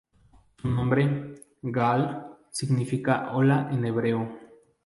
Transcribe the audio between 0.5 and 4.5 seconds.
Su nombre, Gal, significa "ola" en hebreo.